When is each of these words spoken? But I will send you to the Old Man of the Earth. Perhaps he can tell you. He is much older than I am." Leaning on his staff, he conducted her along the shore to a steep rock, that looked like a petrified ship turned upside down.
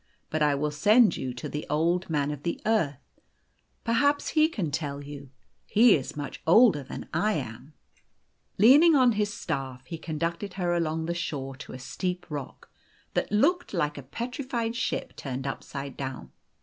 But 0.31 0.41
I 0.41 0.55
will 0.55 0.71
send 0.71 1.15
you 1.15 1.31
to 1.35 1.47
the 1.47 1.67
Old 1.69 2.09
Man 2.09 2.31
of 2.31 2.41
the 2.41 2.59
Earth. 2.65 2.97
Perhaps 3.83 4.29
he 4.29 4.49
can 4.49 4.71
tell 4.71 5.03
you. 5.03 5.29
He 5.67 5.93
is 5.93 6.17
much 6.17 6.41
older 6.47 6.81
than 6.81 7.07
I 7.13 7.33
am." 7.33 7.73
Leaning 8.57 8.95
on 8.95 9.11
his 9.11 9.31
staff, 9.31 9.85
he 9.85 9.99
conducted 9.99 10.55
her 10.55 10.73
along 10.73 11.05
the 11.05 11.13
shore 11.13 11.55
to 11.57 11.73
a 11.73 11.77
steep 11.77 12.25
rock, 12.31 12.71
that 13.13 13.31
looked 13.31 13.75
like 13.75 13.95
a 13.95 14.01
petrified 14.01 14.75
ship 14.75 15.15
turned 15.15 15.45
upside 15.45 15.97
down. 15.97 16.31